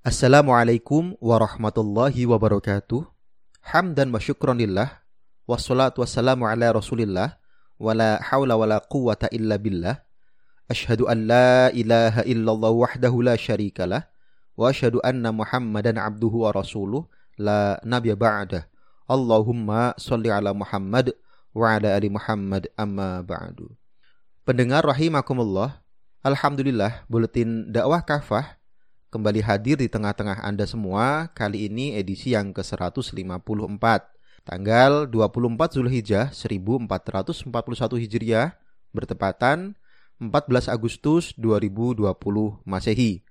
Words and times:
Assalamualaikum 0.00 1.12
warahmatullahi 1.20 2.24
wabarakatuh. 2.24 3.04
Hamdan 3.60 4.08
wa 4.08 4.16
syukron 4.16 4.56
lillah. 4.56 5.04
Wassalatu 5.44 6.00
wassalamu 6.00 6.48
ala 6.48 6.72
rasulillah. 6.72 7.36
Wa 7.76 7.92
la 7.92 8.16
hawla 8.16 8.56
wa 8.56 8.64
la 8.64 8.80
quwata 8.80 9.28
illa 9.28 9.60
billah. 9.60 10.00
Ashhadu 10.72 11.04
an 11.04 11.28
la 11.28 11.68
ilaha 11.76 12.24
illallah 12.24 12.72
wahdahu 12.72 13.20
la 13.20 13.36
syarikalah. 13.36 14.08
Wa 14.56 14.72
ashhadu 14.72 15.04
anna 15.04 15.36
muhammadan 15.36 16.00
abduhu 16.00 16.48
wa 16.48 16.56
rasuluh. 16.56 17.04
La 17.36 17.76
nabiya 17.84 18.16
ba'dah. 18.16 18.72
Allahumma 19.04 19.92
salli 20.00 20.32
ala 20.32 20.56
Muhammad 20.56 21.12
wa 21.52 21.76
ala 21.76 21.92
ali 21.92 22.08
Muhammad 22.08 22.72
amma 22.72 23.20
ba'du. 23.20 23.68
Pendengar 24.48 24.80
rahimakumullah. 24.80 25.84
Alhamdulillah, 26.24 27.04
buletin 27.04 27.68
dakwah 27.68 28.00
kafah 28.00 28.59
kembali 29.10 29.42
hadir 29.42 29.82
di 29.82 29.90
tengah-tengah 29.90 30.38
Anda 30.46 30.64
semua. 30.70 31.34
Kali 31.34 31.66
ini 31.66 31.98
edisi 31.98 32.32
yang 32.32 32.54
ke-154. 32.54 33.84
Tanggal 34.46 35.10
24 35.10 35.76
Zulhijjah 35.76 36.30
1441 36.30 37.50
Hijriah 38.00 38.54
bertepatan 38.94 39.74
14 40.22 40.70
Agustus 40.70 41.34
2020 41.36 42.06
Masehi. 42.62 43.26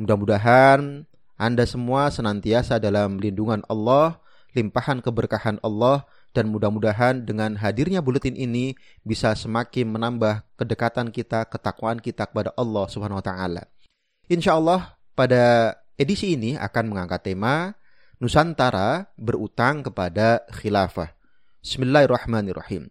Mudah-mudahan 0.00 1.04
Anda 1.36 1.64
semua 1.68 2.08
senantiasa 2.08 2.80
dalam 2.80 3.20
lindungan 3.20 3.60
Allah, 3.68 4.24
limpahan 4.56 5.04
keberkahan 5.04 5.60
Allah, 5.60 6.08
dan 6.32 6.48
mudah-mudahan 6.48 7.28
dengan 7.28 7.60
hadirnya 7.60 8.00
buletin 8.00 8.38
ini 8.38 8.72
bisa 9.04 9.36
semakin 9.36 9.84
menambah 9.92 10.48
kedekatan 10.56 11.12
kita, 11.12 11.44
ketakwaan 11.44 12.00
kita 12.00 12.24
kepada 12.24 12.56
Allah 12.56 12.88
Subhanahu 12.88 13.20
wa 13.20 13.26
taala. 13.26 13.62
Insya 14.30 14.54
Allah 14.54 14.99
pada 15.20 15.76
edisi 16.00 16.32
ini 16.32 16.56
akan 16.56 16.96
mengangkat 16.96 17.20
tema 17.28 17.76
Nusantara 18.24 19.12
berutang 19.20 19.84
kepada 19.84 20.48
khilafah. 20.48 21.12
Bismillahirrahmanirrahim. 21.60 22.88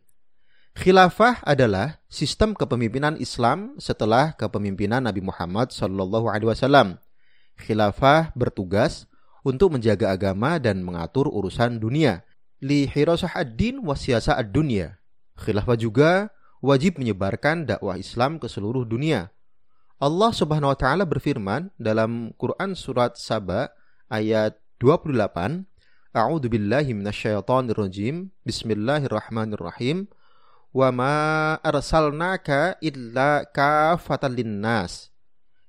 Khilafah 0.78 1.42
adalah 1.42 1.98
sistem 2.06 2.54
kepemimpinan 2.54 3.18
Islam 3.18 3.82
setelah 3.82 4.38
kepemimpinan 4.38 5.10
Nabi 5.10 5.26
Muhammad 5.26 5.74
Sallallahu 5.74 6.30
Alaihi 6.30 6.54
Wasallam. 6.54 7.02
Khilafah 7.58 8.38
bertugas 8.38 9.10
untuk 9.42 9.74
menjaga 9.74 10.14
agama 10.14 10.62
dan 10.62 10.86
mengatur 10.86 11.34
urusan 11.34 11.82
dunia. 11.82 12.22
Li 12.62 12.86
hirasah 12.86 13.34
ad-din 13.34 13.82
ad-dunya. 13.82 15.02
Khilafah 15.34 15.78
juga 15.82 16.30
wajib 16.62 17.02
menyebarkan 17.02 17.66
dakwah 17.66 17.98
Islam 17.98 18.38
ke 18.38 18.46
seluruh 18.46 18.86
dunia 18.86 19.34
Allah 20.00 20.32
Subhanahu 20.32 20.72
wa 20.72 20.80
taala 20.80 21.04
berfirman 21.04 21.76
dalam 21.76 22.32
Quran 22.40 22.72
surat 22.72 23.20
Saba 23.20 23.68
ayat 24.08 24.56
28, 24.80 25.68
A'udzu 26.16 26.48
billahi 26.48 26.96
minasyaitonir 26.96 27.76
rajim. 27.76 28.32
Bismillahirrahmanirrahim. 28.48 30.08
Wa 30.72 30.96
ma 30.96 31.60
arsalnaka 31.60 32.80
illa 32.80 33.44
kafatan 33.44 34.40
linnas. 34.40 35.12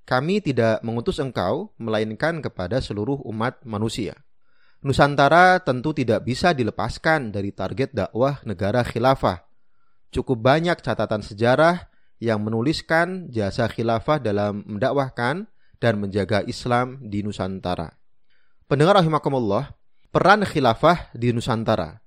Kami 0.07 0.39
tidak 0.39 0.79
mengutus 0.87 1.19
engkau 1.19 1.75
melainkan 1.75 2.39
kepada 2.39 2.79
seluruh 2.79 3.19
umat 3.27 3.59
manusia. 3.67 4.15
Nusantara 4.87 5.59
tentu 5.59 5.91
tidak 5.91 6.23
bisa 6.23 6.55
dilepaskan 6.55 7.35
dari 7.35 7.51
target 7.51 7.91
dakwah 7.91 8.39
negara 8.47 8.87
khilafah. 8.87 9.43
Cukup 10.15 10.39
banyak 10.39 10.79
catatan 10.79 11.27
sejarah 11.27 11.90
yang 12.21 12.45
menuliskan 12.45 13.33
jasa 13.33 13.67
khilafah 13.67 14.21
dalam 14.21 14.63
mendakwahkan 14.69 15.49
dan 15.81 15.95
menjaga 15.97 16.45
Islam 16.45 17.01
di 17.01 17.25
Nusantara. 17.25 17.97
Pendengar 18.69 19.01
rahimakumullah, 19.01 19.73
peran 20.13 20.45
khilafah 20.45 21.11
di 21.17 21.33
Nusantara. 21.33 21.99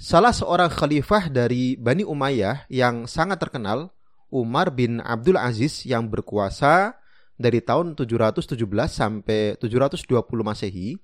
Salah 0.00 0.32
seorang 0.32 0.72
khalifah 0.72 1.28
dari 1.28 1.76
Bani 1.76 2.02
Umayyah 2.02 2.66
yang 2.72 3.04
sangat 3.04 3.38
terkenal, 3.38 3.92
Umar 4.32 4.72
bin 4.72 5.04
Abdul 5.04 5.36
Aziz 5.36 5.84
yang 5.84 6.08
berkuasa 6.08 6.96
dari 7.38 7.60
tahun 7.60 7.94
717 7.94 8.56
sampai 8.88 9.54
720 9.60 10.08
Masehi, 10.42 10.96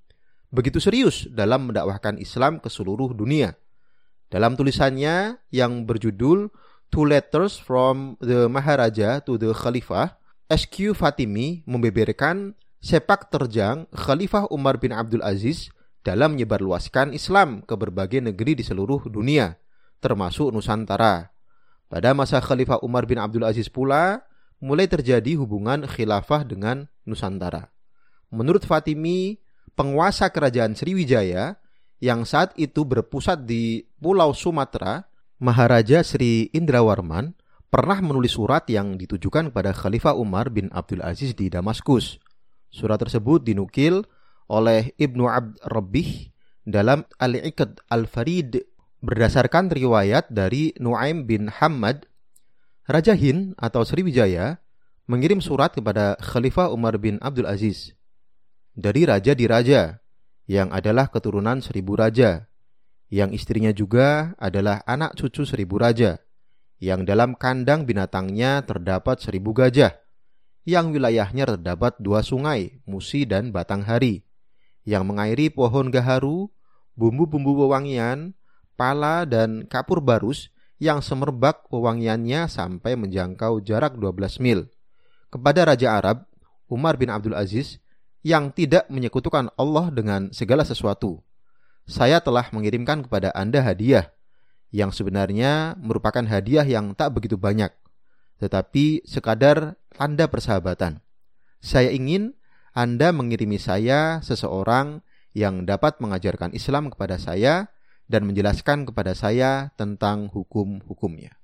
begitu 0.48 0.80
serius 0.80 1.28
dalam 1.30 1.70
mendakwahkan 1.70 2.16
Islam 2.16 2.58
ke 2.58 2.72
seluruh 2.72 3.12
dunia. 3.12 3.54
Dalam 4.32 4.58
tulisannya 4.58 5.38
yang 5.54 5.86
berjudul 5.86 6.50
two 6.94 7.02
letters 7.02 7.58
from 7.58 8.14
the 8.22 8.46
Maharaja 8.46 9.18
to 9.26 9.34
the 9.34 9.50
Khalifah, 9.50 10.14
SQ 10.46 10.94
Fatimi 10.94 11.66
membeberkan 11.66 12.54
sepak 12.78 13.34
terjang 13.34 13.90
Khalifah 13.90 14.46
Umar 14.54 14.78
bin 14.78 14.94
Abdul 14.94 15.26
Aziz 15.26 15.74
dalam 16.06 16.38
menyebarluaskan 16.38 17.10
Islam 17.10 17.66
ke 17.66 17.74
berbagai 17.74 18.22
negeri 18.22 18.54
di 18.54 18.62
seluruh 18.62 19.10
dunia, 19.10 19.58
termasuk 19.98 20.54
Nusantara. 20.54 21.34
Pada 21.90 22.14
masa 22.14 22.38
Khalifah 22.38 22.78
Umar 22.86 23.10
bin 23.10 23.18
Abdul 23.18 23.42
Aziz 23.42 23.66
pula, 23.66 24.22
mulai 24.62 24.86
terjadi 24.86 25.34
hubungan 25.34 25.90
khilafah 25.90 26.46
dengan 26.46 26.86
Nusantara. 27.02 27.74
Menurut 28.30 28.62
Fatimi, 28.62 29.42
penguasa 29.74 30.30
kerajaan 30.30 30.78
Sriwijaya 30.78 31.58
yang 31.98 32.22
saat 32.22 32.54
itu 32.54 32.86
berpusat 32.86 33.42
di 33.42 33.82
Pulau 33.98 34.30
Sumatera 34.30 35.10
Maharaja 35.44 36.00
Sri 36.00 36.48
Indrawarman 36.56 37.36
pernah 37.68 38.00
menulis 38.00 38.32
surat 38.32 38.64
yang 38.72 38.96
ditujukan 38.96 39.52
kepada 39.52 39.76
Khalifah 39.76 40.16
Umar 40.16 40.48
bin 40.48 40.72
Abdul 40.72 41.04
Aziz 41.04 41.36
di 41.36 41.52
Damaskus. 41.52 42.16
Surat 42.72 42.96
tersebut 42.96 43.44
dinukil 43.44 44.08
oleh 44.48 44.96
Ibnu 44.96 45.28
Abd 45.28 45.60
Rabbih 45.68 46.32
dalam 46.64 47.04
Al-Iqad 47.20 47.84
Al-Farid 47.92 48.64
berdasarkan 49.04 49.68
riwayat 49.68 50.32
dari 50.32 50.72
Nuaim 50.80 51.28
bin 51.28 51.52
Hamad, 51.52 52.08
Raja 52.88 53.12
Hin 53.12 53.52
atau 53.60 53.84
Sriwijaya 53.84 54.64
mengirim 55.04 55.44
surat 55.44 55.76
kepada 55.76 56.16
Khalifah 56.24 56.72
Umar 56.72 56.96
bin 56.96 57.20
Abdul 57.20 57.44
Aziz 57.44 57.92
dari 58.72 59.04
raja 59.04 59.36
di 59.36 59.44
raja 59.44 60.00
yang 60.48 60.72
adalah 60.72 61.12
keturunan 61.12 61.60
seribu 61.60 62.00
raja 62.00 62.48
yang 63.14 63.30
istrinya 63.30 63.70
juga 63.70 64.34
adalah 64.42 64.82
anak 64.90 65.14
cucu 65.14 65.46
seribu 65.46 65.78
raja, 65.78 66.18
yang 66.82 67.06
dalam 67.06 67.38
kandang 67.38 67.86
binatangnya 67.86 68.66
terdapat 68.66 69.22
seribu 69.22 69.54
gajah, 69.54 69.94
yang 70.66 70.90
wilayahnya 70.90 71.54
terdapat 71.54 71.94
dua 72.02 72.26
sungai, 72.26 72.82
Musi 72.90 73.22
dan 73.22 73.54
Batanghari, 73.54 74.26
yang 74.82 75.06
mengairi 75.06 75.46
pohon 75.46 75.94
gaharu, 75.94 76.50
bumbu-bumbu 76.98 77.54
wewangian, 77.62 78.34
pala 78.74 79.22
dan 79.22 79.62
kapur 79.70 80.02
barus 80.02 80.50
yang 80.82 80.98
semerbak 80.98 81.70
wewangiannya 81.70 82.50
sampai 82.50 82.98
menjangkau 82.98 83.62
jarak 83.62 83.94
12 83.94 84.42
mil. 84.42 84.66
Kepada 85.30 85.70
Raja 85.70 86.02
Arab, 86.02 86.26
Umar 86.66 86.98
bin 86.98 87.14
Abdul 87.14 87.38
Aziz, 87.38 87.78
yang 88.26 88.50
tidak 88.50 88.90
menyekutukan 88.90 89.54
Allah 89.54 89.94
dengan 89.94 90.34
segala 90.34 90.66
sesuatu, 90.66 91.22
saya 91.84 92.20
telah 92.24 92.48
mengirimkan 92.52 93.04
kepada 93.04 93.28
Anda 93.36 93.60
hadiah 93.60 94.12
yang 94.74 94.90
sebenarnya 94.90 95.78
merupakan 95.78 96.24
hadiah 96.26 96.66
yang 96.66 96.96
tak 96.98 97.14
begitu 97.14 97.38
banyak, 97.38 97.70
tetapi 98.42 99.06
sekadar 99.06 99.78
tanda 99.94 100.26
persahabatan. 100.26 100.98
Saya 101.62 101.94
ingin 101.94 102.34
Anda 102.74 103.14
mengirimi 103.14 103.60
saya 103.60 104.18
seseorang 104.24 105.04
yang 105.36 105.62
dapat 105.68 106.02
mengajarkan 106.02 106.50
Islam 106.56 106.90
kepada 106.90 107.20
saya 107.22 107.70
dan 108.10 108.26
menjelaskan 108.28 108.88
kepada 108.90 109.14
saya 109.14 109.70
tentang 109.78 110.28
hukum-hukumnya. 110.28 111.38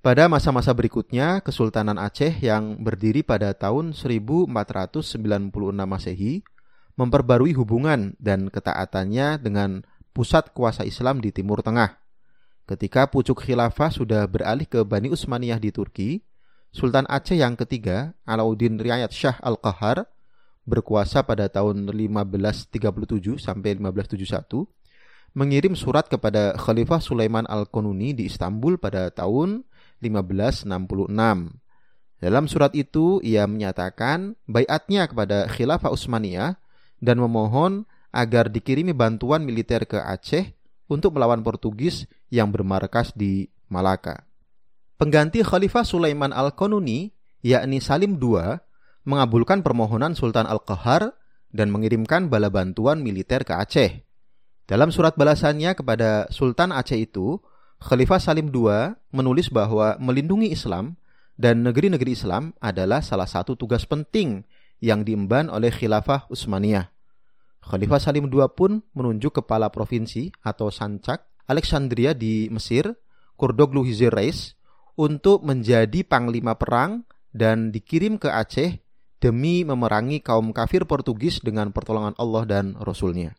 Pada 0.00 0.32
masa-masa 0.32 0.72
berikutnya, 0.72 1.44
Kesultanan 1.44 2.00
Aceh 2.00 2.32
yang 2.40 2.80
berdiri 2.80 3.20
pada 3.20 3.52
tahun 3.52 3.92
1496 3.92 5.52
Masehi 5.84 6.40
memperbarui 7.00 7.56
hubungan 7.56 8.12
dan 8.20 8.52
ketaatannya 8.52 9.40
dengan 9.40 9.80
pusat 10.12 10.52
kuasa 10.52 10.84
Islam 10.84 11.24
di 11.24 11.32
Timur 11.32 11.64
Tengah. 11.64 11.96
Ketika 12.68 13.08
pucuk 13.08 13.40
khilafah 13.40 13.88
sudah 13.88 14.28
beralih 14.28 14.68
ke 14.68 14.84
Bani 14.84 15.08
Utsmaniyah 15.08 15.56
di 15.56 15.72
Turki, 15.72 16.20
Sultan 16.70 17.08
Aceh 17.08 17.34
yang 17.34 17.56
ketiga, 17.56 18.12
Alauddin 18.28 18.76
Riayat 18.76 19.10
Shah 19.16 19.40
Al-Qahar, 19.40 20.06
berkuasa 20.68 21.24
pada 21.24 21.48
tahun 21.48 21.88
1537 21.88 23.40
sampai 23.42 23.80
1571, 23.80 24.68
mengirim 25.34 25.74
surat 25.74 26.06
kepada 26.06 26.54
Khalifah 26.60 27.00
Sulaiman 27.00 27.48
Al-Qanuni 27.48 28.12
di 28.12 28.28
Istanbul 28.28 28.76
pada 28.76 29.08
tahun 29.10 29.64
1566. 30.04 30.68
Dalam 32.20 32.44
surat 32.44 32.76
itu, 32.76 33.18
ia 33.24 33.48
menyatakan 33.48 34.36
bayatnya 34.44 35.08
kepada 35.08 35.48
Khilafah 35.48 35.90
Utsmaniyah 35.90 36.60
dan 37.00 37.18
memohon 37.18 37.88
agar 38.12 38.52
dikirimi 38.52 38.92
bantuan 38.92 39.42
militer 39.42 39.88
ke 39.88 39.98
Aceh 39.98 40.52
untuk 40.86 41.16
melawan 41.16 41.40
Portugis 41.40 42.06
yang 42.28 42.52
bermarkas 42.52 43.16
di 43.16 43.48
Malaka. 43.72 44.26
Pengganti 45.00 45.40
Khalifah 45.40 45.86
Sulaiman 45.86 46.30
Al-Qanuni, 46.34 47.08
yakni 47.40 47.80
Salim 47.80 48.20
II, 48.20 48.60
mengabulkan 49.08 49.64
permohonan 49.64 50.12
Sultan 50.12 50.44
Al-Qahar 50.44 51.16
dan 51.50 51.72
mengirimkan 51.72 52.28
bala 52.28 52.52
bantuan 52.52 53.00
militer 53.00 53.42
ke 53.48 53.56
Aceh. 53.56 54.04
Dalam 54.68 54.92
surat 54.94 55.16
balasannya 55.16 55.72
kepada 55.74 56.28
Sultan 56.30 56.70
Aceh 56.70 56.94
itu, 56.94 57.40
Khalifah 57.80 58.20
Salim 58.20 58.52
II 58.52 58.92
menulis 59.10 59.48
bahwa 59.48 59.96
melindungi 59.96 60.52
Islam 60.52 61.00
dan 61.40 61.64
negeri-negeri 61.64 62.12
Islam 62.12 62.52
adalah 62.60 63.00
salah 63.00 63.24
satu 63.24 63.56
tugas 63.56 63.88
penting 63.88 64.44
yang 64.80 65.04
diemban 65.04 65.52
oleh 65.52 65.68
Khilafah 65.68 66.26
Utsmaniyah. 66.32 66.88
Khalifah 67.60 68.00
Salim 68.00 68.26
II 68.26 68.48
pun 68.56 68.80
menunjuk 68.96 69.44
kepala 69.44 69.68
provinsi 69.68 70.32
atau 70.40 70.72
sancak 70.72 71.28
Alexandria 71.44 72.16
di 72.16 72.48
Mesir, 72.48 72.96
Kurdoglu 73.36 73.84
Hizir 73.84 74.10
Rais, 74.10 74.56
untuk 74.96 75.44
menjadi 75.44 76.02
panglima 76.04 76.56
perang 76.56 77.04
dan 77.30 77.70
dikirim 77.70 78.16
ke 78.16 78.32
Aceh 78.32 78.80
demi 79.20 79.62
memerangi 79.62 80.24
kaum 80.24 80.50
kafir 80.56 80.88
Portugis 80.88 81.44
dengan 81.44 81.70
pertolongan 81.70 82.16
Allah 82.16 82.48
dan 82.48 82.66
Rasulnya. 82.80 83.36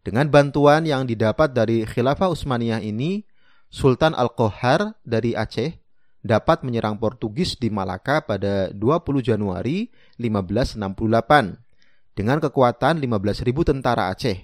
Dengan 0.00 0.30
bantuan 0.32 0.86
yang 0.86 1.04
didapat 1.04 1.52
dari 1.52 1.84
Khilafah 1.84 2.32
Utsmaniyah 2.32 2.80
ini, 2.80 3.26
Sultan 3.68 4.16
Al-Qohar 4.16 4.96
dari 5.04 5.36
Aceh 5.36 5.79
dapat 6.20 6.64
menyerang 6.64 7.00
Portugis 7.00 7.56
di 7.56 7.72
Malaka 7.72 8.20
pada 8.24 8.68
20 8.72 9.24
Januari 9.24 9.88
1568 10.20 12.16
dengan 12.16 12.36
kekuatan 12.38 13.00
15.000 13.00 13.48
tentara 13.64 14.12
Aceh, 14.12 14.38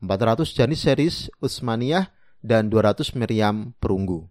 400 0.00 0.56
janis 0.56 0.80
seris 0.80 1.28
Utsmaniyah 1.44 2.08
dan 2.40 2.72
200 2.72 3.12
meriam 3.20 3.76
perunggu. 3.76 4.24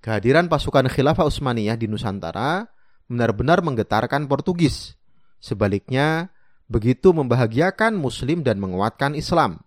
Kehadiran 0.00 0.48
pasukan 0.48 0.88
Khilafah 0.88 1.28
Utsmaniyah 1.28 1.76
di 1.76 1.90
Nusantara 1.90 2.64
benar-benar 3.10 3.60
menggetarkan 3.60 4.30
Portugis. 4.30 4.96
Sebaliknya, 5.42 6.32
begitu 6.70 7.12
membahagiakan 7.12 7.96
Muslim 7.98 8.40
dan 8.40 8.62
menguatkan 8.62 9.12
Islam. 9.12 9.60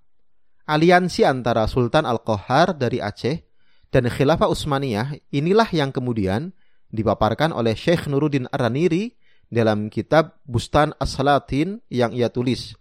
Aliansi 0.65 1.27
antara 1.27 1.67
Sultan 1.67 2.07
Al-Qohar 2.07 2.77
dari 2.77 3.03
Aceh 3.03 3.50
dan 3.91 4.07
khilafah 4.07 4.47
Utsmaniyah 4.47 5.19
inilah 5.35 5.67
yang 5.75 5.91
kemudian 5.91 6.55
dipaparkan 6.91 7.51
oleh 7.51 7.75
Syekh 7.75 8.07
Nuruddin 8.07 8.47
Ar-Raniri 8.51 9.15
dalam 9.51 9.91
kitab 9.91 10.39
Bustan 10.47 10.95
As-Salatin 10.95 11.83
yang 11.91 12.15
ia 12.15 12.31
tulis. 12.31 12.75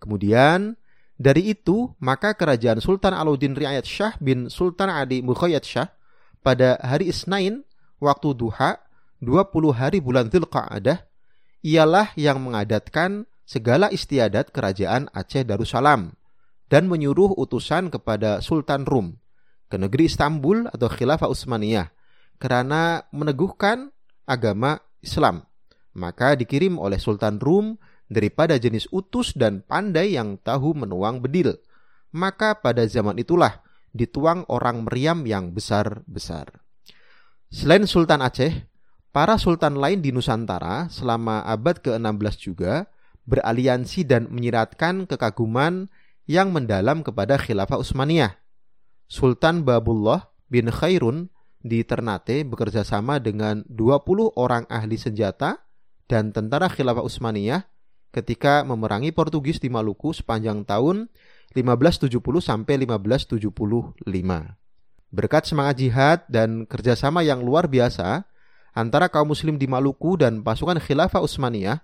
Kemudian 0.00 0.76
dari 1.20 1.52
itu 1.52 1.92
maka 2.00 2.32
kerajaan 2.36 2.80
Sultan 2.80 3.12
Alauddin 3.12 3.56
Riayat 3.56 3.84
Shah 3.84 4.16
bin 4.20 4.48
Sultan 4.48 4.88
Adi 4.88 5.20
Mukhayyad 5.20 5.64
Shah 5.64 5.92
pada 6.40 6.80
hari 6.80 7.12
Isnain 7.12 7.64
waktu 8.00 8.32
duha 8.32 8.80
20 9.20 9.76
hari 9.76 10.00
bulan 10.00 10.32
Dzulqa'dah 10.32 11.04
ialah 11.60 12.16
yang 12.16 12.40
mengadatkan 12.40 13.28
segala 13.44 13.92
istiadat 13.92 14.48
kerajaan 14.48 15.12
Aceh 15.12 15.44
Darussalam 15.44 16.16
dan 16.72 16.88
menyuruh 16.88 17.36
utusan 17.36 17.92
kepada 17.92 18.40
Sultan 18.40 18.88
Rum 18.88 19.19
ke 19.70 19.78
negeri 19.78 20.10
Istanbul 20.10 20.66
atau 20.66 20.90
Khilafah 20.90 21.30
Utsmaniyah 21.30 21.88
karena 22.42 23.06
meneguhkan 23.14 23.94
agama 24.26 24.82
Islam. 24.98 25.46
Maka 25.94 26.34
dikirim 26.34 26.76
oleh 26.76 26.98
Sultan 26.98 27.38
Rum 27.38 27.78
daripada 28.10 28.58
jenis 28.58 28.90
utus 28.90 29.32
dan 29.38 29.62
pandai 29.62 30.18
yang 30.18 30.42
tahu 30.42 30.74
menuang 30.74 31.22
bedil. 31.22 31.54
Maka 32.10 32.58
pada 32.58 32.82
zaman 32.90 33.22
itulah 33.22 33.62
dituang 33.94 34.42
orang 34.50 34.82
meriam 34.82 35.22
yang 35.22 35.54
besar-besar. 35.54 36.50
Selain 37.50 37.86
Sultan 37.86 38.22
Aceh, 38.22 38.66
para 39.14 39.34
sultan 39.38 39.78
lain 39.78 40.02
di 40.02 40.10
Nusantara 40.14 40.86
selama 40.90 41.42
abad 41.46 41.82
ke-16 41.82 42.34
juga 42.38 42.86
beraliansi 43.26 44.06
dan 44.06 44.30
menyiratkan 44.30 45.06
kekaguman 45.06 45.90
yang 46.30 46.54
mendalam 46.54 47.02
kepada 47.02 47.38
Khilafah 47.38 47.78
Utsmaniyah 47.82 48.39
Sultan 49.10 49.66
Babullah 49.66 50.30
bin 50.46 50.70
Khairun 50.70 51.34
di 51.58 51.82
Ternate 51.82 52.46
bekerja 52.46 52.86
sama 52.86 53.18
dengan 53.18 53.66
20 53.66 54.38
orang 54.38 54.70
ahli 54.70 54.94
senjata 54.94 55.66
dan 56.06 56.30
tentara 56.30 56.70
khilafah 56.70 57.02
Utsmaniyah 57.02 57.66
ketika 58.14 58.62
memerangi 58.62 59.10
Portugis 59.10 59.58
di 59.58 59.66
Maluku 59.66 60.14
sepanjang 60.14 60.62
tahun 60.62 61.10
1570 61.58 62.22
sampai 62.38 62.86
1575. 62.86 64.06
Berkat 65.10 65.42
semangat 65.42 65.74
jihad 65.82 66.22
dan 66.30 66.62
kerjasama 66.70 67.26
yang 67.26 67.42
luar 67.42 67.66
biasa 67.66 68.30
antara 68.78 69.10
kaum 69.10 69.34
muslim 69.34 69.58
di 69.58 69.66
Maluku 69.66 70.22
dan 70.22 70.46
pasukan 70.46 70.78
khilafah 70.78 71.18
Utsmaniyah, 71.18 71.82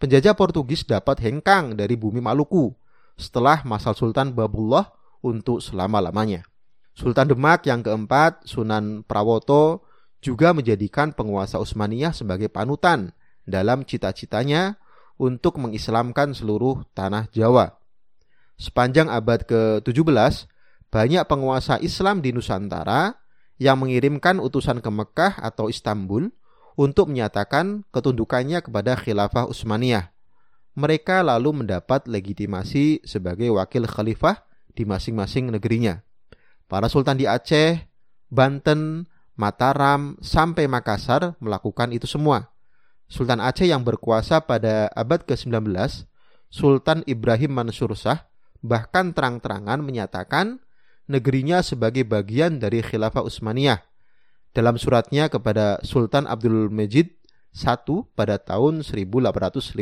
penjajah 0.00 0.32
Portugis 0.32 0.88
dapat 0.88 1.20
hengkang 1.20 1.76
dari 1.76 2.00
bumi 2.00 2.24
Maluku 2.24 2.72
setelah 3.20 3.60
masa 3.68 3.92
Sultan 3.92 4.32
Babullah 4.32 4.88
untuk 5.20 5.60
selama-lamanya. 5.60 6.48
Sultan 6.92 7.32
Demak 7.32 7.64
yang 7.64 7.80
keempat, 7.80 8.44
Sunan 8.44 9.04
Prawoto, 9.04 9.88
juga 10.22 10.54
menjadikan 10.54 11.16
penguasa 11.16 11.58
Utsmaniyah 11.58 12.14
sebagai 12.14 12.52
panutan 12.52 13.10
dalam 13.42 13.82
cita-citanya 13.82 14.78
untuk 15.18 15.58
mengislamkan 15.58 16.36
seluruh 16.36 16.86
tanah 16.94 17.26
Jawa. 17.34 17.80
Sepanjang 18.60 19.10
abad 19.10 19.42
ke-17, 19.42 20.46
banyak 20.92 21.24
penguasa 21.26 21.80
Islam 21.82 22.22
di 22.22 22.30
Nusantara 22.30 23.18
yang 23.58 23.80
mengirimkan 23.82 24.38
utusan 24.38 24.78
ke 24.84 24.90
Mekah 24.92 25.40
atau 25.42 25.66
Istanbul 25.66 26.30
untuk 26.78 27.10
menyatakan 27.10 27.82
ketundukannya 27.90 28.62
kepada 28.62 28.94
khilafah 28.94 29.48
Utsmaniyah. 29.50 30.12
Mereka 30.78 31.20
lalu 31.20 31.64
mendapat 31.64 32.08
legitimasi 32.08 33.04
sebagai 33.04 33.52
wakil 33.52 33.84
khalifah 33.84 34.44
di 34.72 34.88
masing-masing 34.88 35.52
negerinya. 35.52 36.00
Para 36.72 36.88
sultan 36.88 37.20
di 37.20 37.28
Aceh, 37.28 37.84
Banten, 38.32 39.04
Mataram, 39.36 40.16
sampai 40.24 40.64
Makassar 40.64 41.36
melakukan 41.36 41.92
itu 41.92 42.08
semua. 42.08 42.48
Sultan 43.12 43.44
Aceh 43.44 43.68
yang 43.68 43.84
berkuasa 43.84 44.40
pada 44.40 44.88
abad 44.96 45.20
ke-19, 45.20 45.68
Sultan 46.48 47.04
Ibrahim 47.04 47.60
Mansur 47.60 47.92
Shah, 47.92 48.24
bahkan 48.64 49.12
terang-terangan 49.12 49.84
menyatakan 49.84 50.64
negerinya 51.12 51.60
sebagai 51.60 52.08
bagian 52.08 52.56
dari 52.56 52.80
Khilafah 52.80 53.20
Utsmaniyah 53.20 53.84
dalam 54.56 54.80
suratnya 54.80 55.28
kepada 55.28 55.76
Sultan 55.84 56.24
Abdul 56.24 56.72
Majid 56.72 57.12
I 57.52 57.76
pada 58.16 58.40
tahun 58.40 58.80
1850. 58.80 59.76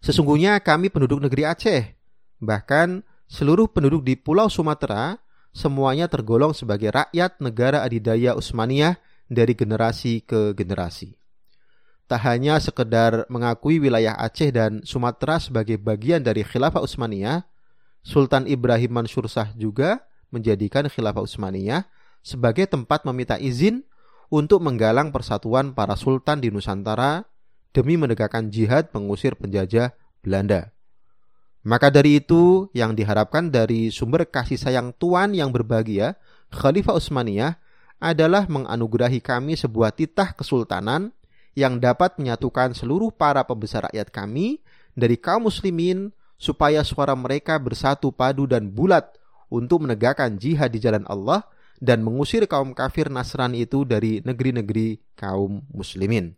Sesungguhnya 0.00 0.56
kami 0.64 0.88
penduduk 0.88 1.20
negeri 1.20 1.44
Aceh, 1.44 2.00
bahkan 2.40 3.04
seluruh 3.28 3.68
penduduk 3.68 4.08
di 4.08 4.16
Pulau 4.16 4.48
Sumatera 4.48 5.20
semuanya 5.50 6.06
tergolong 6.06 6.54
sebagai 6.54 6.90
rakyat 6.94 7.38
negara 7.42 7.82
adidaya 7.82 8.34
Utsmaniyah 8.38 8.98
dari 9.30 9.54
generasi 9.54 10.22
ke 10.26 10.54
generasi. 10.54 11.14
Tak 12.10 12.26
hanya 12.26 12.58
sekedar 12.58 13.22
mengakui 13.30 13.78
wilayah 13.78 14.18
Aceh 14.18 14.50
dan 14.50 14.82
Sumatera 14.82 15.38
sebagai 15.38 15.78
bagian 15.78 16.26
dari 16.26 16.42
khilafah 16.42 16.82
Utsmaniyah, 16.82 17.46
Sultan 18.02 18.50
Ibrahim 18.50 18.98
Mansur 18.98 19.30
Shah 19.30 19.54
juga 19.54 20.02
menjadikan 20.34 20.90
khilafah 20.90 21.22
Utsmaniyah 21.22 21.86
sebagai 22.26 22.66
tempat 22.66 23.06
meminta 23.06 23.38
izin 23.38 23.86
untuk 24.26 24.58
menggalang 24.62 25.14
persatuan 25.14 25.74
para 25.74 25.94
sultan 25.94 26.42
di 26.42 26.50
Nusantara 26.50 27.26
demi 27.70 27.94
menegakkan 27.94 28.50
jihad 28.50 28.90
mengusir 28.90 29.38
penjajah 29.38 29.94
Belanda. 30.22 30.74
Maka 31.60 31.92
dari 31.92 32.24
itu 32.24 32.72
yang 32.72 32.96
diharapkan 32.96 33.52
dari 33.52 33.92
sumber 33.92 34.24
kasih 34.24 34.56
sayang 34.56 34.96
Tuhan 34.96 35.36
yang 35.36 35.52
berbahagia, 35.52 36.16
Khalifah 36.48 36.96
Utsmaniyah 36.96 37.60
adalah 38.00 38.48
menganugerahi 38.48 39.20
kami 39.20 39.60
sebuah 39.60 39.92
titah 39.92 40.32
kesultanan 40.32 41.12
yang 41.52 41.76
dapat 41.76 42.16
menyatukan 42.16 42.72
seluruh 42.72 43.12
para 43.12 43.44
pembesar 43.44 43.92
rakyat 43.92 44.08
kami 44.08 44.64
dari 44.96 45.20
kaum 45.20 45.52
muslimin 45.52 46.08
supaya 46.40 46.80
suara 46.80 47.12
mereka 47.12 47.60
bersatu 47.60 48.08
padu 48.08 48.48
dan 48.48 48.72
bulat 48.72 49.20
untuk 49.52 49.84
menegakkan 49.84 50.40
jihad 50.40 50.72
di 50.72 50.80
jalan 50.80 51.04
Allah 51.04 51.44
dan 51.76 52.00
mengusir 52.00 52.48
kaum 52.48 52.72
kafir 52.72 53.12
Nasrani 53.12 53.68
itu 53.68 53.84
dari 53.84 54.24
negeri-negeri 54.24 55.12
kaum 55.12 55.60
muslimin. 55.68 56.32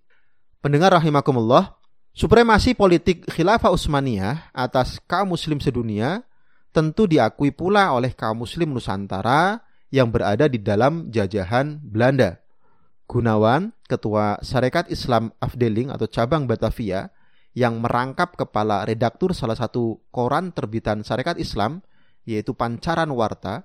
Pendengar 0.62 0.94
rahimakumullah, 0.98 1.78
Supremasi 2.12 2.76
politik 2.76 3.24
khilafah 3.24 3.72
Utsmaniyah 3.72 4.52
atas 4.52 5.00
kaum 5.08 5.32
muslim 5.32 5.56
sedunia 5.64 6.20
tentu 6.68 7.08
diakui 7.08 7.56
pula 7.56 7.88
oleh 7.96 8.12
kaum 8.12 8.44
muslim 8.44 8.68
Nusantara 8.76 9.64
yang 9.88 10.12
berada 10.12 10.44
di 10.44 10.60
dalam 10.60 11.08
jajahan 11.08 11.80
Belanda. 11.80 12.36
Gunawan, 13.08 13.72
ketua 13.88 14.36
Sarekat 14.44 14.92
Islam 14.92 15.32
Afdeling 15.40 15.88
atau 15.88 16.04
cabang 16.04 16.44
Batavia 16.44 17.08
yang 17.56 17.80
merangkap 17.80 18.36
kepala 18.36 18.84
redaktur 18.84 19.32
salah 19.32 19.56
satu 19.56 20.04
koran 20.12 20.52
terbitan 20.52 21.04
Sarekat 21.04 21.40
Islam 21.40 21.80
yaitu 22.28 22.52
Pancaran 22.52 23.08
Warta 23.08 23.64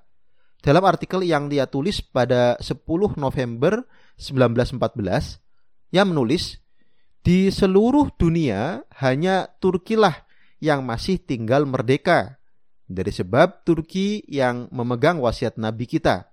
dalam 0.63 0.87
artikel 0.87 1.19
yang 1.23 1.51
dia 1.51 1.67
tulis 1.67 1.99
pada 1.99 2.55
10 2.63 2.79
November 3.19 3.83
1914 4.15 5.39
yang 5.91 6.11
menulis 6.11 6.59
di 7.27 7.51
seluruh 7.51 8.07
dunia 8.15 8.87
hanya 9.03 9.51
Turkilah 9.59 10.23
yang 10.63 10.87
masih 10.87 11.19
tinggal 11.19 11.67
merdeka. 11.67 12.39
Dari 12.87 13.11
sebab 13.11 13.67
Turki 13.67 14.23
yang 14.31 14.71
memegang 14.71 15.19
wasiat 15.19 15.59
Nabi 15.59 15.91
kita. 15.91 16.31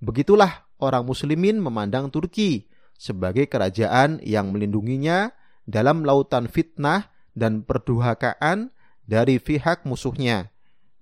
Begitulah 0.00 0.64
orang 0.80 1.04
muslimin 1.04 1.60
memandang 1.60 2.08
Turki 2.08 2.72
sebagai 2.96 3.52
kerajaan 3.52 4.16
yang 4.24 4.48
melindunginya 4.48 5.28
dalam 5.68 6.08
lautan 6.08 6.48
fitnah 6.48 7.12
dan 7.36 7.60
perduhakaan 7.60 8.72
dari 9.04 9.36
pihak 9.44 9.84
musuhnya. 9.84 10.48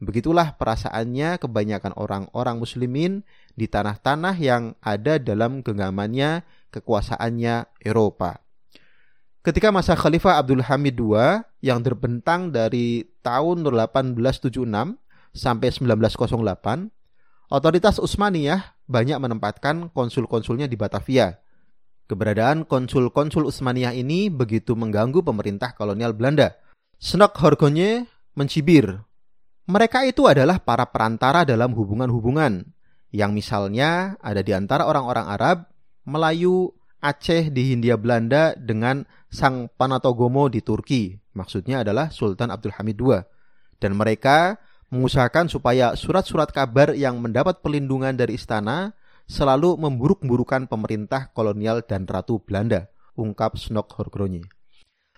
Begitulah 0.02 0.59
perasaannya 0.59 1.38
kebanyakan 1.38 1.95
orang-orang 1.95 2.59
muslimin 2.59 3.23
di 3.54 3.71
tanah-tanah 3.71 4.35
yang 4.35 4.75
ada 4.83 5.23
dalam 5.23 5.62
genggamannya 5.62 6.42
kekuasaannya 6.75 7.87
Eropa. 7.87 8.48
Ketika 9.49 9.73
masa 9.73 9.97
Khalifah 9.97 10.45
Abdul 10.45 10.61
Hamid 10.61 11.00
II 11.00 11.40
yang 11.64 11.81
terbentang 11.81 12.52
dari 12.52 13.09
tahun 13.25 13.64
1876 13.64 14.61
sampai 15.33 15.73
1908, 15.73 16.93
otoritas 17.49 17.97
Utsmaniyah 17.97 18.76
banyak 18.85 19.17
menempatkan 19.17 19.88
konsul-konsulnya 19.97 20.69
di 20.69 20.76
Batavia. 20.76 21.40
Keberadaan 22.12 22.69
konsul-konsul 22.69 23.49
Utsmaniyah 23.49 23.97
ini 23.97 24.28
begitu 24.28 24.76
mengganggu 24.76 25.25
pemerintah 25.25 25.73
kolonial 25.73 26.12
Belanda. 26.12 26.52
Senok 27.00 27.40
Horgonye 27.40 28.05
mencibir 28.37 29.00
mereka 29.64 30.05
itu 30.05 30.28
adalah 30.28 30.61
para 30.61 30.85
perantara 30.93 31.49
dalam 31.49 31.73
hubungan-hubungan 31.73 32.69
yang 33.17 33.33
misalnya 33.33 34.21
ada 34.21 34.45
di 34.45 34.52
antara 34.52 34.85
orang-orang 34.85 35.25
Arab, 35.25 35.73
Melayu, 36.05 36.69
Aceh 36.99 37.55
di 37.55 37.71
Hindia 37.71 37.95
Belanda 37.95 38.59
dengan 38.59 39.07
Sang 39.31 39.71
Panatogomo 39.71 40.50
di 40.50 40.59
Turki. 40.59 41.14
Maksudnya 41.38 41.87
adalah 41.87 42.11
Sultan 42.11 42.50
Abdul 42.50 42.75
Hamid 42.75 42.99
II. 42.99 43.23
Dan 43.78 43.95
mereka 43.95 44.59
mengusahakan 44.90 45.47
supaya 45.47 45.95
surat-surat 45.95 46.50
kabar 46.50 46.97
yang 46.99 47.23
mendapat 47.23 47.62
perlindungan 47.62 48.19
dari 48.19 48.35
istana 48.35 48.97
selalu 49.28 49.76
memburuk-burukan 49.78 50.67
pemerintah 50.67 51.31
kolonial 51.31 51.85
dan 51.85 52.09
ratu 52.09 52.40
Belanda, 52.43 52.88
ungkap 53.14 53.61
Snok 53.61 53.95
Horgronje. 53.95 54.49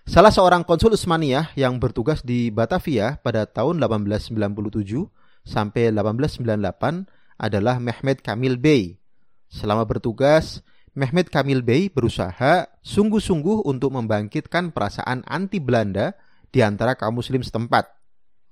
Salah 0.04 0.34
seorang 0.34 0.66
konsul 0.66 0.98
Utsmaniyah 0.98 1.54
yang 1.54 1.78
bertugas 1.78 2.26
di 2.26 2.50
Batavia 2.50 3.22
pada 3.22 3.46
tahun 3.46 3.78
1897 3.78 5.06
sampai 5.46 5.94
1898 5.94 7.40
adalah 7.40 7.78
Mehmet 7.78 8.18
Kamil 8.20 8.58
Bey. 8.58 8.98
Selama 9.46 9.86
bertugas, 9.86 10.66
Mehmet 10.90 11.30
Kamil 11.30 11.62
Bey 11.62 11.86
berusaha 11.86 12.66
sungguh-sungguh 12.82 13.62
untuk 13.62 13.94
membangkitkan 13.94 14.74
perasaan 14.74 15.22
anti 15.22 15.62
Belanda 15.62 16.18
di 16.50 16.66
antara 16.66 16.98
kaum 16.98 17.22
muslim 17.22 17.46
setempat. 17.46 17.86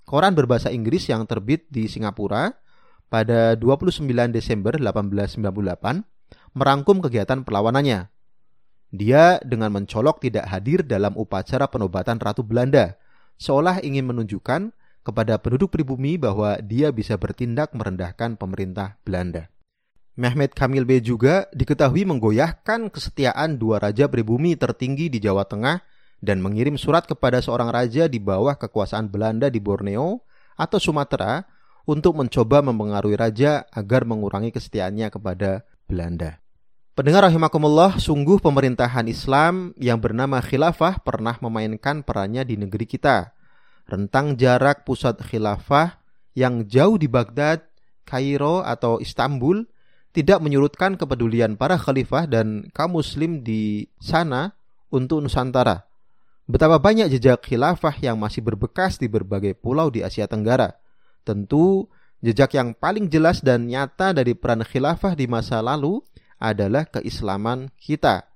Koran 0.07 0.39
berbahasa 0.39 0.71
Inggris 0.71 1.11
yang 1.11 1.27
terbit 1.27 1.67
di 1.67 1.91
Singapura 1.91 2.55
pada 3.11 3.59
29 3.59 4.07
Desember 4.31 4.79
1898 4.79 6.55
merangkum 6.55 7.03
kegiatan 7.03 7.43
perlawanannya. 7.43 8.07
Dia 8.89 9.43
dengan 9.43 9.75
mencolok 9.75 10.23
tidak 10.23 10.49
hadir 10.49 10.87
dalam 10.87 11.19
upacara 11.19 11.69
penobatan 11.69 12.17
Ratu 12.23 12.47
Belanda, 12.47 12.97
seolah 13.37 13.85
ingin 13.85 14.09
menunjukkan 14.09 14.73
kepada 15.05 15.37
penduduk 15.43 15.75
pribumi 15.75 16.17
bahwa 16.17 16.57
dia 16.63 16.89
bisa 16.95 17.19
bertindak 17.21 17.75
merendahkan 17.75 18.39
pemerintah 18.41 18.97
Belanda. 19.05 19.53
Mehmet 20.19 20.51
Kamil 20.51 20.83
B 20.83 20.99
juga 20.99 21.47
diketahui 21.55 22.03
menggoyahkan 22.03 22.91
kesetiaan 22.91 23.55
dua 23.55 23.79
raja 23.79 24.11
pribumi 24.11 24.59
tertinggi 24.59 25.07
di 25.07 25.23
Jawa 25.23 25.47
Tengah 25.47 25.79
dan 26.19 26.43
mengirim 26.43 26.75
surat 26.75 27.07
kepada 27.07 27.39
seorang 27.39 27.71
raja 27.71 28.11
di 28.11 28.19
bawah 28.19 28.59
kekuasaan 28.59 29.15
Belanda 29.15 29.47
di 29.47 29.63
Borneo 29.63 30.27
atau 30.59 30.83
Sumatera 30.83 31.47
untuk 31.87 32.19
mencoba 32.19 32.67
mempengaruhi 32.67 33.15
raja 33.15 33.63
agar 33.71 34.03
mengurangi 34.11 34.51
kesetiaannya 34.51 35.07
kepada 35.15 35.63
Belanda. 35.87 36.43
Pendengar 36.99 37.31
rahimakumullah, 37.31 38.03
sungguh 38.03 38.43
pemerintahan 38.43 39.07
Islam 39.07 39.71
yang 39.79 40.03
bernama 40.03 40.43
khilafah 40.43 40.99
pernah 40.99 41.39
memainkan 41.39 42.03
perannya 42.03 42.43
di 42.43 42.59
negeri 42.59 42.91
kita. 42.91 43.39
Rentang 43.87 44.35
jarak 44.35 44.83
pusat 44.83 45.23
khilafah 45.23 46.03
yang 46.35 46.67
jauh 46.67 46.99
di 46.99 47.07
Baghdad, 47.07 47.63
Kairo 48.03 48.67
atau 48.67 48.99
Istanbul 48.99 49.78
tidak 50.19 50.43
menyurutkan 50.43 50.99
kepedulian 50.99 51.55
para 51.55 51.79
khalifah 51.79 52.27
dan 52.27 52.67
kaum 52.75 52.99
muslim 52.99 53.39
di 53.47 53.87
sana 54.03 54.51
untuk 54.91 55.23
Nusantara. 55.23 55.87
Betapa 56.51 56.83
banyak 56.83 57.07
jejak 57.07 57.47
khilafah 57.47 57.95
yang 58.03 58.19
masih 58.19 58.43
berbekas 58.43 58.99
di 58.99 59.07
berbagai 59.07 59.55
pulau 59.55 59.95
di 59.95 60.03
Asia 60.03 60.27
Tenggara. 60.27 60.75
Tentu, 61.23 61.87
jejak 62.19 62.59
yang 62.59 62.75
paling 62.75 63.07
jelas 63.07 63.47
dan 63.47 63.71
nyata 63.71 64.11
dari 64.11 64.35
peran 64.35 64.67
khilafah 64.67 65.15
di 65.15 65.31
masa 65.31 65.63
lalu 65.63 66.03
adalah 66.43 66.83
keislaman 66.91 67.71
kita. 67.79 68.27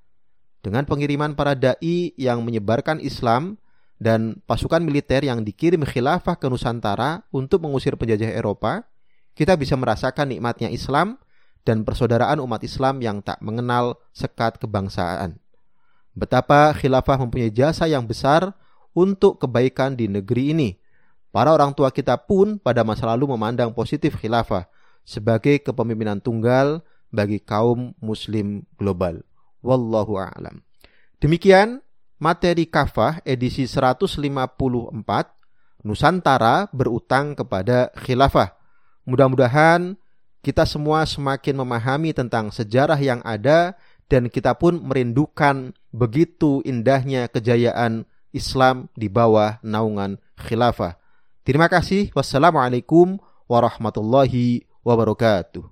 Dengan 0.63 0.87
pengiriman 0.87 1.35
para 1.35 1.59
dai 1.59 2.15
yang 2.15 2.47
menyebarkan 2.47 3.03
Islam 3.03 3.59
dan 3.99 4.39
pasukan 4.47 4.87
militer 4.87 5.27
yang 5.27 5.43
dikirim 5.43 5.83
khilafah 5.83 6.39
ke 6.39 6.47
Nusantara 6.47 7.27
untuk 7.35 7.67
mengusir 7.67 7.99
penjajah 7.99 8.31
Eropa, 8.31 8.87
kita 9.35 9.59
bisa 9.59 9.75
merasakan 9.75 10.31
nikmatnya 10.31 10.71
Islam 10.71 11.19
dan 11.63 11.87
persaudaraan 11.87 12.43
umat 12.43 12.63
Islam 12.67 12.99
yang 13.03 13.23
tak 13.23 13.39
mengenal 13.39 13.99
sekat 14.11 14.59
kebangsaan. 14.59 15.39
Betapa 16.13 16.75
khilafah 16.77 17.17
mempunyai 17.23 17.49
jasa 17.49 17.89
yang 17.89 18.05
besar 18.05 18.53
untuk 18.93 19.41
kebaikan 19.41 19.97
di 19.97 20.11
negeri 20.11 20.53
ini. 20.53 20.71
Para 21.33 21.49
orang 21.49 21.73
tua 21.73 21.89
kita 21.89 22.21
pun 22.21 22.61
pada 22.61 22.85
masa 22.85 23.09
lalu 23.09 23.33
memandang 23.33 23.73
positif 23.73 24.21
khilafah 24.21 24.69
sebagai 25.01 25.65
kepemimpinan 25.65 26.21
tunggal 26.21 26.85
bagi 27.09 27.41
kaum 27.41 27.97
muslim 28.05 28.69
global. 28.77 29.25
Wallahu 29.65 30.21
a'lam. 30.21 30.61
Demikian 31.17 31.81
materi 32.21 32.69
kafah 32.69 33.25
edisi 33.25 33.65
154 33.65 34.21
Nusantara 35.83 36.71
berutang 36.71 37.35
kepada 37.35 37.91
khilafah. 37.99 38.55
Mudah-mudahan 39.03 39.99
kita 40.43 40.67
semua 40.67 41.07
semakin 41.07 41.63
memahami 41.63 42.11
tentang 42.13 42.51
sejarah 42.51 42.99
yang 42.99 43.23
ada 43.23 43.79
dan 44.11 44.29
kita 44.29 44.53
pun 44.59 44.77
merindukan 44.83 45.73
begitu 45.95 46.61
indahnya 46.69 47.31
kejayaan 47.31 48.05
Islam 48.35 48.91
di 48.93 49.09
bawah 49.09 49.63
naungan 49.65 50.21
khilafah. 50.37 50.99
Terima 51.47 51.71
kasih. 51.71 52.13
Wassalamualaikum 52.13 53.17
warahmatullahi 53.49 54.69
wabarakatuh. 54.85 55.72